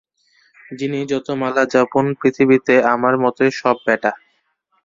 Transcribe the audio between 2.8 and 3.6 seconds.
আমার মতোই